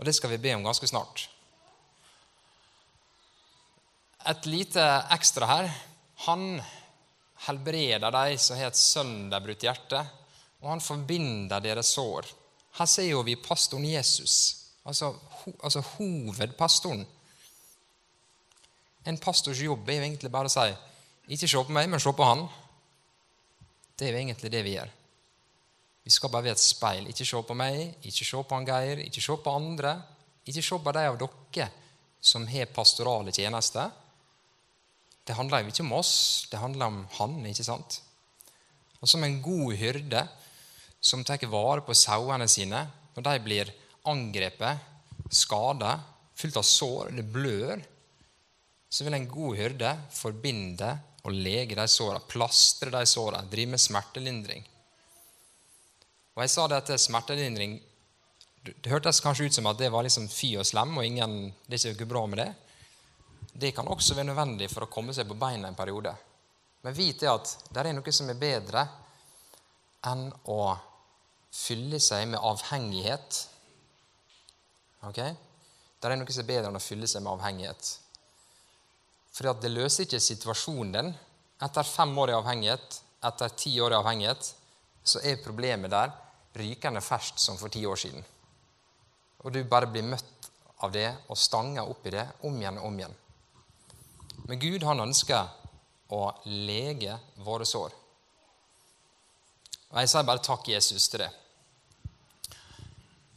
[0.00, 1.28] Og det skal vi be om ganske snart.
[4.32, 4.82] Et lite
[5.14, 5.70] ekstra her.
[6.24, 6.58] Han
[7.44, 10.00] helbreder de som har et sønderbrutt hjerte,
[10.64, 12.26] og han forbinder deres sår.
[12.78, 14.34] Her ser jo vi pastoren Jesus,
[14.82, 17.04] altså, ho, altså hovedpastoren.
[19.04, 20.66] En pastors jobb er jo egentlig bare å si
[21.34, 22.46] ikke se på meg, men se på han.
[23.96, 24.90] Det er jo egentlig det vi gjør.
[26.04, 27.06] Vi skal bare være et speil.
[27.08, 29.94] Ikke se på meg, ikke se på han Geir, ikke se på andre.
[30.44, 31.68] Ikke se på de av dere
[32.24, 33.92] som har pastorale tjenester.
[35.24, 36.14] Det handler jo ikke om oss,
[36.50, 38.00] det handler om han, ikke sant?
[39.00, 40.26] Og som en god hyrde
[41.04, 42.80] som tar vare på sauene sine
[43.14, 43.70] når de blir
[44.08, 44.78] angrepet,
[45.30, 45.98] skada,
[46.34, 47.82] fylt av sår, det blør,
[48.88, 50.88] så vil en god hyrde forbinde
[51.24, 54.64] og lege de såra, plastre de såra, drive med smertelindring.
[56.34, 57.76] Og jeg sa det til smertelindring
[58.64, 61.82] Det hørtes kanskje ut som at det var liksom fy og slem, og ingen, det
[61.82, 62.48] er ikke bra med det.
[63.52, 66.14] Det kan også være nødvendig for å komme seg på beina en periode.
[66.80, 68.86] Men vit det at det er noe som er bedre
[70.08, 70.60] enn å
[71.54, 73.40] fylle seg med avhengighet.
[75.06, 75.20] Ok?
[76.00, 77.92] Det er noe som er bedre enn å fylle seg med avhengighet.
[79.34, 81.14] For det løser ikke situasjonen din.
[81.64, 84.50] Etter fem år i avhengighet, etter ti år i avhengighet,
[85.04, 86.12] så er problemet der
[86.58, 88.24] rykende ferskt som for ti år siden.
[89.44, 90.48] Og du bare blir møtt
[90.84, 93.16] av det og stanga opp i det om igjen og om igjen.
[94.44, 95.48] Men Gud han ønsker
[96.12, 97.94] å lege våre sår.
[99.90, 101.30] Og Jeg sier bare takk, Jesus, til det.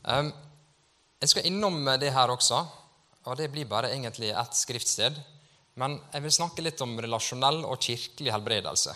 [0.08, 0.30] Um,
[1.20, 2.62] jeg skal innom det her også,
[3.28, 5.18] og det blir bare egentlig ett skriftsted.
[5.78, 8.96] Men jeg vil snakke litt om relasjonell og kirkelig helbredelse.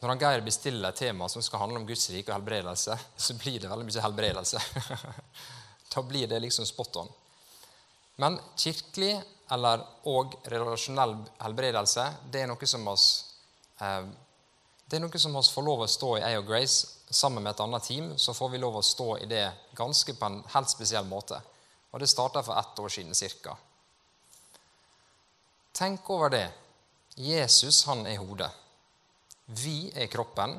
[0.00, 3.36] Når han Geir bestiller et tema som skal handle om Guds rike og helbredelse, så
[3.38, 4.62] blir det veldig mye helbredelse.
[5.94, 7.12] da blir det liksom spot on.
[8.20, 9.14] Men kirkelig
[9.54, 13.06] eller og relasjonell helbredelse, det er noe som oss
[13.82, 14.04] eh,
[14.90, 17.52] det er noe som oss får lov å stå i jeg og Grace sammen med
[17.52, 18.06] et annet team.
[18.18, 19.44] Så får vi lov å stå i det
[19.78, 21.38] ganske på en helt spesiell måte.
[21.94, 23.54] Og det starta for ett år siden ca.
[25.78, 26.48] Tenk over det.
[27.14, 28.50] Jesus, han er hodet.
[29.46, 30.56] Vi er kroppen.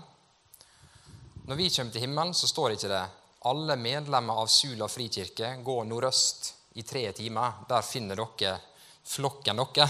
[1.47, 3.03] Når vi kommer til himmelen, så står ikke det
[3.51, 7.65] alle medlemmer av Sula frikirke går nordøst i tre timer.
[7.67, 8.55] Der finner dere
[9.03, 9.87] flokken dere.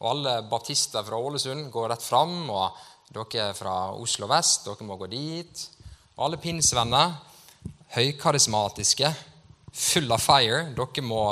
[0.00, 4.86] Og alle baptister fra Ålesund går rett fram, og dere er fra Oslo vest, dere
[4.86, 5.62] må gå dit.
[6.16, 7.14] Og alle pinnsvenner,
[7.94, 9.10] høykarismatiske,
[9.76, 11.22] full av fire, dere må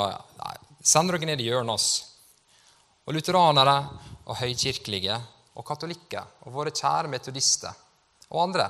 [0.85, 1.73] sende dere ned i hjørnet.
[1.73, 1.89] oss.
[3.05, 3.77] Og lutheranere
[4.25, 5.17] og høykirkelige
[5.55, 7.73] og katolikker og våre kjære metodister
[8.31, 8.69] og andre.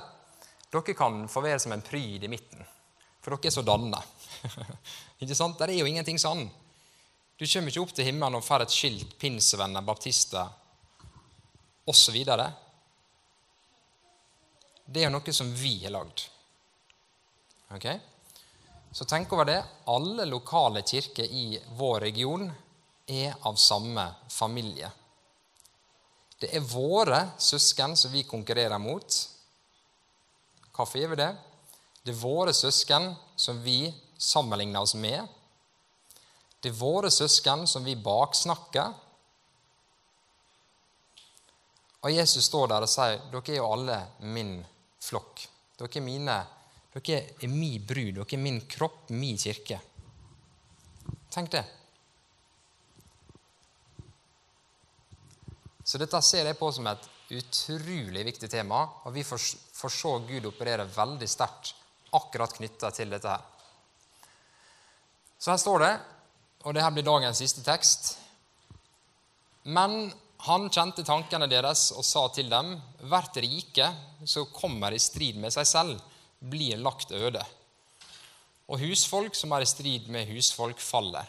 [0.71, 2.65] Dere kan få være som en pryd i midten,
[3.21, 4.01] for dere er så danna.
[5.19, 6.49] Der er jo ingenting sånn.
[7.35, 10.47] Du kommer ikke opp til himmelen og får et skilt pinsevenner, baptister
[11.87, 12.15] osv.
[14.85, 16.27] Det er jo noe som vi har lagd.
[17.73, 17.99] Okay?
[18.91, 19.61] Så tenk over det.
[19.91, 22.45] Alle lokale kirker i vår region
[23.07, 24.91] er av samme familie.
[26.39, 29.17] Det er våre søsken som vi konkurrerer mot.
[30.75, 31.31] Hvorfor gjør vi det?
[32.05, 35.25] Det er våre søsken som vi sammenligner oss med.
[36.61, 38.93] Det er våre søsken som vi baksnakker.
[42.05, 44.65] Og Jesus står der og sier, 'Dere er jo alle min
[45.05, 46.37] flokk.' Dere er mine
[46.95, 49.81] dere er min brud, dere er min kropp, min kirke.
[51.33, 51.65] Tenk det.
[55.85, 59.43] Så dette ser jeg på som et utrolig viktig tema, og vi får,
[59.75, 61.73] får se Gud operere veldig sterkt
[62.15, 63.43] akkurat knytta til dette her.
[65.37, 65.93] Så her står det,
[66.63, 68.15] og det her blir dagens siste tekst
[69.65, 70.07] Men
[70.43, 72.75] han kjente tankene deres og sa til dem,
[73.07, 73.87] hvert rike
[74.27, 76.01] som kommer i strid med seg selv,
[76.39, 77.41] blir lagt øde.
[78.69, 81.25] Og husfolk som er i strid med husfolk, faller.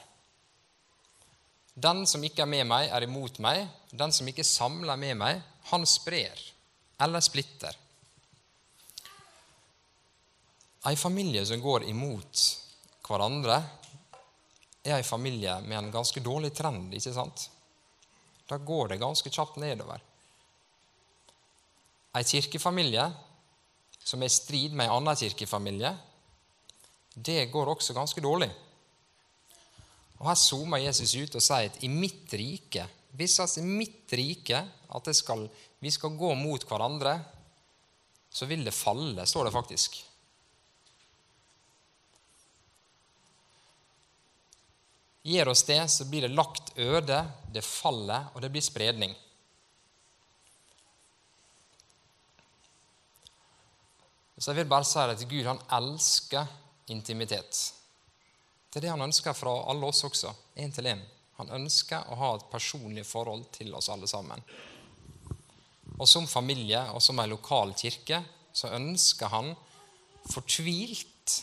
[1.77, 3.67] Den som ikke er med meg, er imot meg.
[3.93, 6.41] Den som ikke samler med meg, han sprer
[7.05, 7.77] eller splitter.
[10.87, 12.45] Ei familie som går imot
[13.07, 13.59] hverandre,
[14.87, 16.95] er ei familie med en ganske dårlig trend.
[16.95, 17.49] ikke sant?
[18.47, 20.03] Da går det ganske kjapt nedover.
[22.17, 23.11] Ei kirkefamilie
[24.07, 25.91] som er i strid med en annen kirkefamilie,
[27.17, 28.49] det går også ganske dårlig.
[30.21, 34.13] Og Her zoomer Jesus ut og sier at i mitt rike, hvis altså i mitt
[34.17, 34.61] rike
[34.97, 35.47] at skal,
[35.83, 37.17] vi skal gå mot hverandre,
[38.31, 39.99] så vil det falle, står det faktisk.
[45.27, 47.19] Gir oss det, så blir det lagt øde,
[47.51, 49.15] det faller, og det blir spredning.
[54.39, 56.47] Så jeg vil bare si at Gud han elsker
[56.95, 57.59] intimitet.
[58.71, 60.31] Det er det han ønsker fra alle oss også,
[60.63, 61.03] én til én.
[61.41, 64.43] Han ønsker å ha et personlig forhold til oss alle sammen.
[65.97, 68.23] Og som familie og som en lokal kirke
[68.55, 69.55] så ønsker han
[70.31, 71.41] fortvilt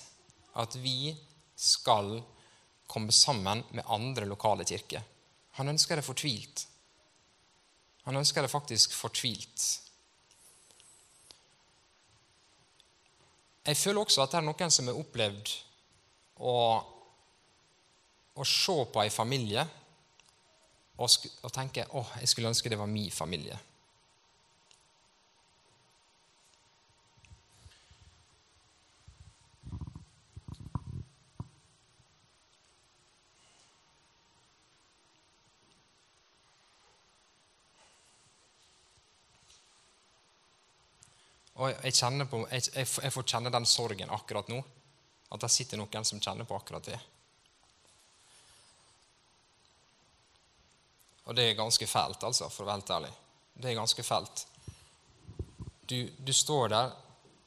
[0.61, 1.11] at vi
[1.57, 2.21] skal
[2.93, 5.01] komme sammen med andre lokale kirker.
[5.57, 6.67] Han ønsker det fortvilt.
[8.03, 9.67] Han ønsker det faktisk fortvilt.
[13.65, 15.51] Jeg føler også at det er noen som har opplevd
[16.43, 16.55] å,
[18.35, 19.63] å se på en familie
[20.99, 23.55] og, og tenke åh, jeg skulle ønske det var min familie.
[41.63, 44.59] Og jeg, på, jeg, jeg, får kjenne den sorgen akkurat nå.
[45.31, 46.97] At det sitter noen som kjenner på akkurat det.
[51.23, 53.11] Og det er ganske fælt, altså, for å være helt ærlig.
[53.53, 54.43] Det er ganske fælt.
[55.87, 56.91] Du, du står der,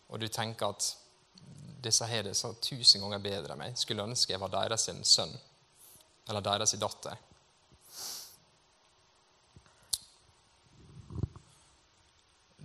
[0.09, 0.89] og du tenker at
[1.85, 3.77] disse det så tusen ganger bedre enn meg.
[3.77, 5.35] Skulle ønske jeg var deres sønn
[6.27, 7.21] eller deres datter.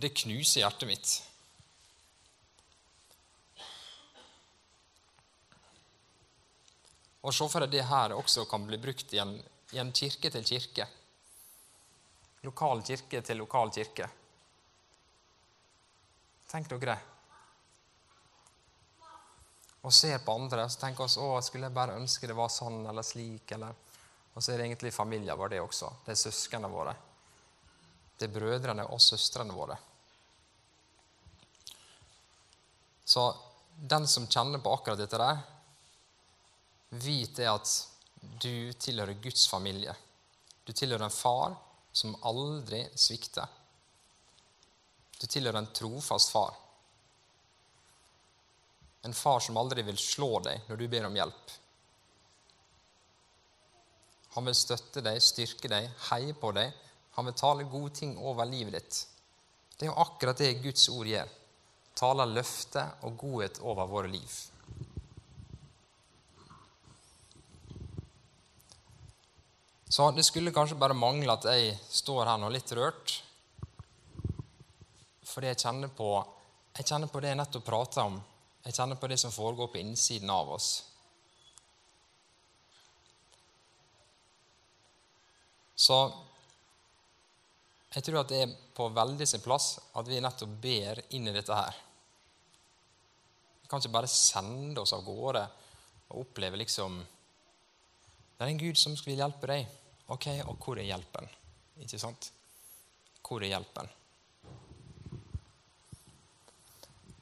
[0.01, 1.11] Det knuser hjertet mitt.
[7.21, 9.35] Og se for deg det her også kan bli brukt i en,
[9.75, 10.87] i en kirke til kirke.
[12.41, 14.07] Lokal kirke til lokal kirke.
[16.49, 16.97] Tenk dere det.
[19.81, 22.83] Og ser på andre og tenker oss, å, skulle jeg bare ønske det var sånn
[22.89, 23.53] eller slik.
[23.55, 23.77] Eller.
[24.33, 25.93] Og så er det egentlig familien vår, det også.
[26.05, 26.93] Det er søsknene våre.
[28.17, 29.77] Det er brødrene og søstrene våre.
[33.05, 33.23] Så
[33.75, 35.41] den som kjenner på akkurat dette der,
[36.91, 37.71] Vit det at
[38.19, 39.93] du tilhører Guds familie.
[40.63, 41.55] Du tilhører en far
[41.91, 43.47] som aldri svikter.
[45.21, 46.53] Du tilhører en trofast far.
[49.07, 51.55] En far som aldri vil slå deg når du ber om hjelp.
[54.35, 56.71] Han vil støtte deg, styrke deg, heie på deg.
[57.17, 58.99] Han vil tale gode ting over livet ditt.
[59.75, 61.31] Det er jo akkurat det Guds ord gjør.
[61.97, 64.37] Taler løfte og godhet over våre liv.
[69.91, 73.11] Så det skulle kanskje bare mangle at jeg står her nå litt rørt.
[75.27, 76.13] Fordi jeg kjenner på,
[76.77, 78.15] jeg kjenner på det jeg nettopp prata om.
[78.63, 80.69] Jeg kjenner på det som foregår på innsiden av oss.
[85.75, 85.97] Så
[87.91, 91.35] jeg tror at det er på veldig sin plass at vi nettopp ber inn i
[91.35, 91.83] dette her.
[93.59, 95.43] Vi kan ikke bare sende oss av gårde
[96.13, 97.01] og oppleve liksom
[98.37, 99.80] Det er en Gud som vil hjelpe deg.
[100.11, 101.27] Ok, og hvor er hjelpen?
[101.79, 102.31] Ikke sant?
[103.23, 103.89] Hvor er hjelpen?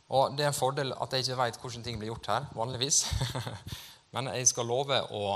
[0.09, 3.03] Og Det er en fordel at jeg ikke vet hvordan ting blir gjort her, vanligvis.
[4.13, 5.35] Men jeg skal love å,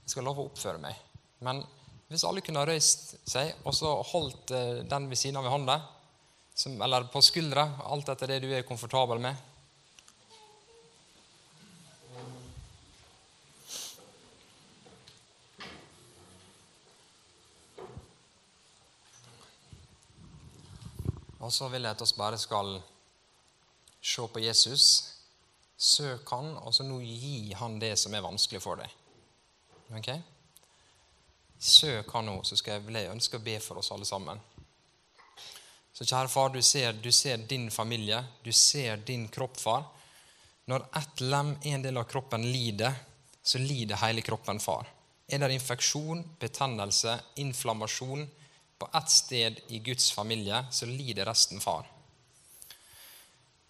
[0.00, 0.96] jeg skal love å oppføre meg.
[1.44, 1.60] Men
[2.08, 5.52] hvis alle kunne ha røyst seg og så holdt eh, den ved siden av i
[5.52, 5.76] hånda,
[6.72, 9.55] eller på skuldra, alt etter det du er komfortabel med
[21.46, 22.80] Og så vil jeg at vi bare skal
[24.02, 24.86] se på Jesus.
[25.78, 28.90] Søk han, og så nå gi han det som er vanskelig for deg.
[29.94, 30.08] Ok?
[31.62, 34.40] Søk han nå, så skal jeg, jeg ønske å be for oss alle sammen.
[35.94, 39.86] Så kjære far, du ser, du ser din familie, du ser din kropp, far.
[40.66, 42.98] Når ett lem, en del av kroppen, lider,
[43.46, 44.90] så lider hele kroppen, far.
[45.30, 48.26] Er det infeksjon, betennelse, inflammasjon,
[48.78, 51.86] på ett sted i Guds familie, så lider resten far.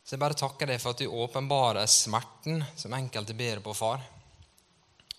[0.04, 4.02] Så jeg bare takker deg for at du åpenbarer smerten som enkelte ber på, far.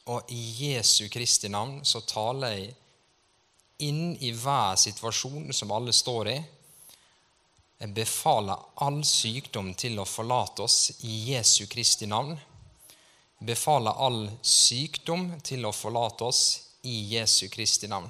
[0.08, 2.70] Og i Jesu Kristi navn så taler jeg
[3.88, 6.38] inn i hver situasjon som alle står i.
[7.78, 12.32] Jeg befaler all sykdom til å forlate oss i Jesu Kristi navn.
[13.38, 16.46] Jeg befaler all sykdom til å forlate oss
[16.88, 18.08] i Jesu Kristi navn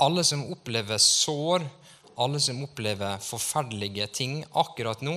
[0.00, 1.66] alle som opplever sår,
[2.20, 5.16] alle som opplever forferdelige ting akkurat nå,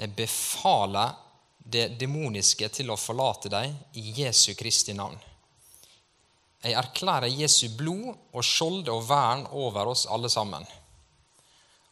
[0.00, 1.16] jeg befaler
[1.60, 5.18] det demoniske til å forlate deg i Jesu Kristi navn.
[6.64, 10.64] Jeg erklærer Jesu blod og skjold og vern over oss alle sammen.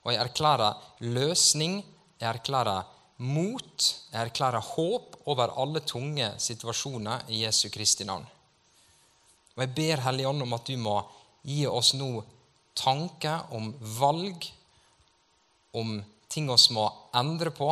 [0.04, 1.80] Og jeg erklærer løsning,
[2.20, 2.88] jeg erklærer
[3.24, 8.24] mot, jeg erklærer håp over alle tunge situasjoner i Jesu Kristi navn.
[9.56, 11.00] Og jeg ber Hellige Ånd om at du må
[11.48, 12.10] gi oss nå
[12.76, 14.44] tanker om valg,
[15.72, 16.84] om ting vi må
[17.16, 17.70] endre på,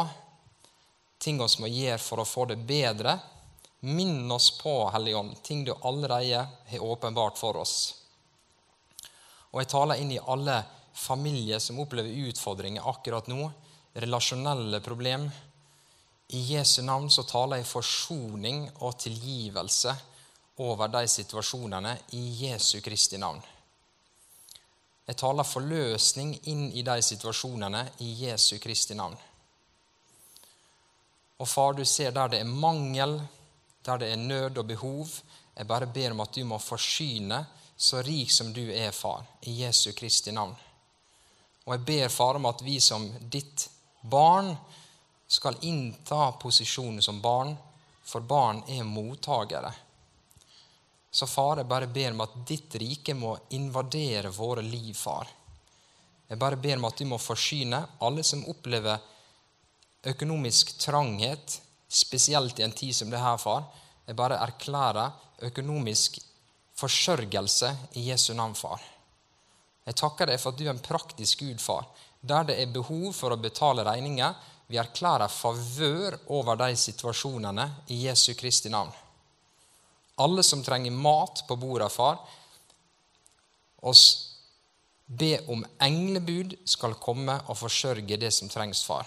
[1.18, 3.18] ting vi må gjøre for å få det bedre.
[3.86, 7.76] Minn oss på, Hellige Ånd, ting du allerede har åpenbart for oss.
[9.52, 10.62] Og jeg taler inn i alle
[10.96, 13.50] familier som opplever utfordringer akkurat nå,
[14.00, 15.28] relasjonelle problem.
[16.32, 19.92] I Jesu navn så taler jeg forsoning og tilgivelse
[20.64, 23.44] over de situasjonene i Jesu Kristi navn.
[25.06, 29.14] Jeg taler forløsning inn i de situasjonene i Jesu Kristi navn.
[31.38, 33.20] Og far, du ser der det er mangel,
[33.86, 35.12] der det er nød og behov.
[35.56, 37.44] Jeg bare ber om at du må forsyne
[37.76, 40.56] så rik som du er, far, i Jesu Kristi navn.
[41.66, 43.68] Og jeg ber, far, om at vi som ditt
[44.02, 44.54] barn
[45.28, 47.54] skal innta posisjonen som barn,
[48.06, 49.72] for barn er mottagere.
[51.16, 55.30] Så far, jeg bare ber om at ditt rike må invadere våre liv, far.
[56.28, 59.00] Jeg bare ber om at du må forsyne alle som opplever
[60.12, 61.54] økonomisk tranghet,
[61.88, 63.64] spesielt i en tid som det her, far.
[64.04, 66.18] Jeg bare erklærer økonomisk
[66.76, 68.84] forsørgelse i Jesu navn, far.
[69.88, 71.88] Jeg takker deg for at du er en praktisk Gud, far.
[72.20, 74.36] Der det er behov for å betale regninger,
[74.68, 78.92] vi erklærer favør over de situasjonene i Jesu Kristi navn
[80.16, 82.18] alle som trenger mat på bordet, far.
[83.86, 84.04] Oss
[85.06, 89.06] be om englebud skal komme og forsørge det som trengs, far.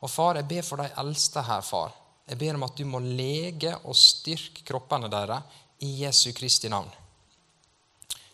[0.00, 1.94] Og far, jeg ber for de eldste her, far.
[2.28, 6.90] Jeg ber om at du må lege og styrke kroppene deres i Jesu Kristi navn.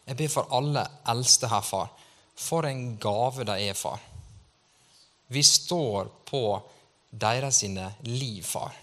[0.06, 1.92] Jeg ber for alle eldste her, far.
[2.36, 4.00] For en gave de er, far.
[5.28, 6.42] Vi står på
[7.10, 7.62] deres
[8.02, 8.74] liv, far.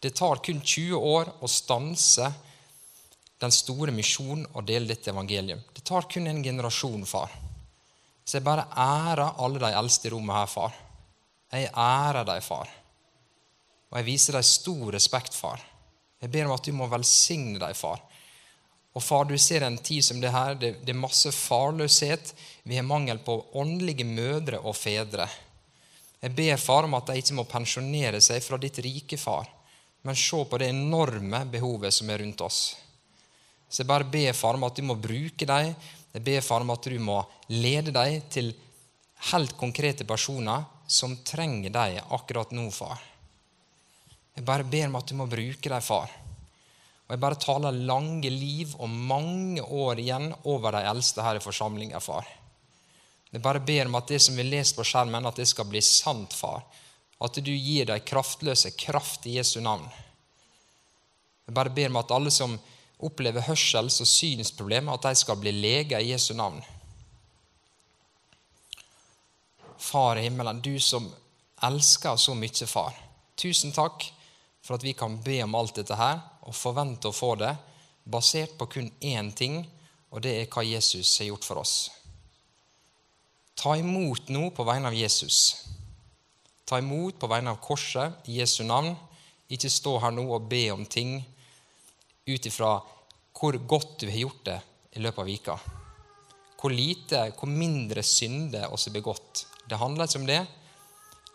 [0.00, 2.30] Det tar kun 20 år å stanse
[3.38, 5.60] den store misjonen og dele dette evangelium.
[5.74, 7.32] Det tar kun en generasjon, far.
[8.24, 10.76] Så jeg bare ærer alle de eldste i rommet her, far.
[11.50, 12.70] Jeg ærer deg, far.
[13.88, 15.62] Og jeg viser deg stor respekt, far.
[16.22, 18.02] Jeg ber om at du må velsigne deg, far.
[18.94, 22.34] Og far, du ser en tid som det her, det, det er masse farløshet.
[22.66, 25.26] Vi har mangel på åndelige mødre og fedre.
[26.22, 29.46] Jeg ber far om at de ikke må pensjonere seg fra ditt rike, far
[30.02, 32.60] men se på det enorme behovet som er rundt oss.
[33.68, 35.74] Så jeg bare ber, far, om at du må bruke dem.
[36.14, 37.18] Jeg ber, far, om at du må
[37.52, 38.54] lede dem til
[39.32, 43.02] helt konkrete personer som trenger deg akkurat nå, far.
[44.38, 46.08] Jeg bare ber om at du må bruke dem, far.
[47.08, 51.44] Og jeg bare taler lange liv og mange år igjen over de eldste her i
[51.44, 52.28] forsamlinga, far.
[53.32, 55.82] Jeg bare ber om at det som vi leser på skjermen, at det skal bli
[55.84, 56.62] sant, far.
[57.20, 59.88] At du gir de kraftløse kraft i Jesu navn.
[61.48, 62.58] Jeg bare ber om at alle som
[62.98, 66.60] opplever hørsels- og synsproblemer, at de skal bli leger i Jesu navn.
[69.78, 71.06] Far i himmelen, du som
[71.62, 72.94] elsker så mye, far.
[73.38, 74.04] Tusen takk
[74.60, 77.54] for at vi kan be om alt dette her og forvente å få det,
[78.04, 79.62] basert på kun én ting,
[80.10, 81.74] og det er hva Jesus har gjort for oss.
[83.58, 85.68] Ta imot nå på vegne av Jesus.
[86.68, 88.92] Ta imot på vegne av korset i Jesu navn.
[89.48, 91.16] Ikke stå her nå og be om ting
[92.28, 92.74] ut ifra
[93.38, 94.58] hvor godt du har gjort det
[94.98, 95.54] i løpet av vika.
[96.58, 99.46] Hvor lite, hvor mindre synder oss er begått.
[99.64, 100.42] Det handler ikke om det.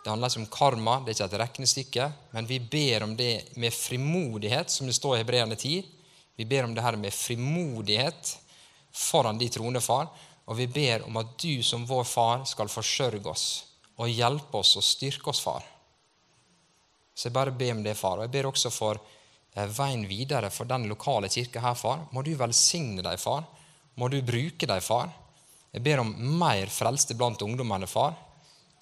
[0.04, 3.58] Det handler ikke om karma, det er ikke et regnestykke, men vi ber om det
[3.58, 5.78] med frimodighet, som det står i Hebreerne 10.
[6.36, 8.38] Vi ber om det her med frimodighet
[8.92, 10.12] foran de troende, far.
[10.46, 13.48] Og vi ber om at du som vår far skal forsørge oss
[14.02, 15.66] og hjelpe oss og styrke oss, far.
[17.14, 18.18] Så jeg bare ber om det, far.
[18.18, 22.08] Og jeg ber også for eh, veien videre for den lokale kirka her, far.
[22.12, 23.46] Må du velsigne deg, far.
[24.02, 25.12] Må du bruke deg, far.
[25.74, 28.18] Jeg ber om mer frelste blant ungdommene, far.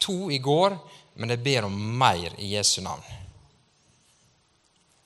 [0.02, 0.78] To i går,
[1.20, 3.04] men jeg ber om mer i Jesu navn.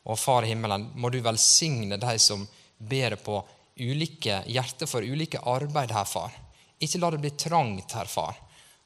[0.05, 2.45] Og Far i himmelen, må du velsigne de som
[2.77, 3.39] ber på
[3.81, 6.33] ulike hjerter for ulike arbeid her, far.
[6.77, 8.37] Ikke la det bli trangt her, far.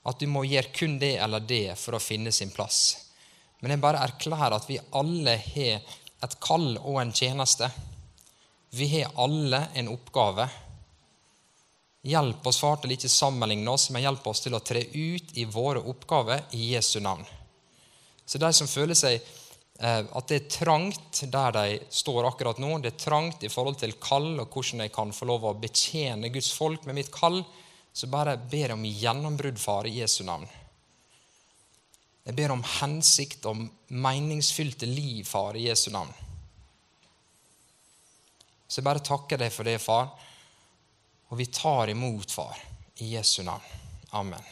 [0.08, 3.10] At du må gjøre kun det eller det for å finne sin plass.
[3.60, 7.68] Men jeg bare erklærer at vi alle har et kall og en tjeneste.
[8.76, 10.48] Vi har alle en oppgave.
[12.08, 15.44] Hjelp oss, far, til ikke sammenligne oss, men hjelp oss til å tre ut i
[15.52, 17.26] våre oppgaver i Jesu navn.
[18.26, 22.78] Så de som føler seg eh, at det er trangt der de står akkurat nå,
[22.80, 26.32] det er trangt i forhold til kall og hvordan jeg kan få lov å betjene
[26.32, 27.42] Guds folk med mitt kall,
[28.00, 30.46] så bare ber jeg om gjennombrudd, far, i Jesu navn.
[32.24, 36.14] Jeg ber om hensikt om meningsfylte liv, far, i Jesu navn.
[38.70, 40.14] Så jeg bare takker deg for det, far.
[41.28, 42.56] Og vi tar imot, far,
[43.04, 43.68] i Jesu navn.
[44.16, 44.48] Amen.